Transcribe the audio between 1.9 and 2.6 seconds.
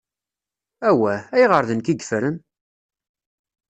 i yefren?